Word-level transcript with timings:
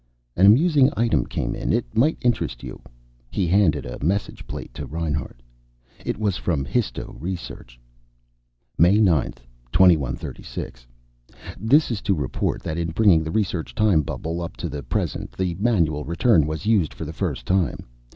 "An 0.35 0.47
amusing 0.47 0.89
item 0.97 1.27
came 1.27 1.53
in. 1.53 1.71
It 1.71 1.95
might 1.95 2.17
interest 2.23 2.63
you." 2.63 2.81
He 3.29 3.45
handed 3.45 3.85
a 3.85 4.03
message 4.03 4.47
plate 4.47 4.73
to 4.73 4.87
Reinhart. 4.87 5.43
It 6.03 6.17
was 6.17 6.37
from 6.37 6.65
histo 6.65 7.15
research: 7.21 7.79
May 8.79 8.97
9, 8.99 9.33
2136 9.71 10.87
This 11.59 11.91
is 11.91 12.01
to 12.01 12.15
report 12.15 12.63
that 12.63 12.79
in 12.79 12.89
bringing 12.93 13.23
the 13.23 13.29
research 13.29 13.75
time 13.75 14.01
bubble 14.01 14.41
up 14.41 14.57
to 14.57 14.69
the 14.69 14.81
present 14.81 15.33
the 15.33 15.53
manual 15.59 16.03
return 16.03 16.47
was 16.47 16.65
used 16.65 16.95
for 16.95 17.05
the 17.05 17.13
first 17.13 17.45
time. 17.45 17.85